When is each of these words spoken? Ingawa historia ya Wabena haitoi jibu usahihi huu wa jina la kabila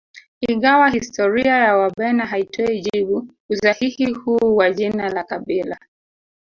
Ingawa 0.41 0.89
historia 0.91 1.57
ya 1.57 1.75
Wabena 1.77 2.25
haitoi 2.25 2.81
jibu 2.81 3.27
usahihi 3.49 4.13
huu 4.13 4.55
wa 4.55 4.71
jina 4.71 5.09
la 5.09 5.23
kabila 5.23 5.79